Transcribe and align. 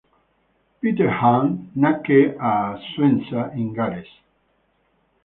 Pete 0.81 1.01
Ham 1.17 1.69
nacque 1.75 2.35
a 2.39 2.75
Swansea, 2.95 3.51
in 3.53 3.71
Galles. 3.71 4.09